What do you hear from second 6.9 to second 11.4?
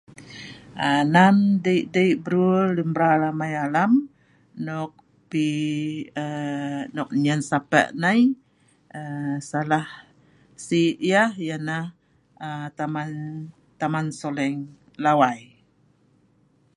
nok nyen sape nei aaa salah sik yeh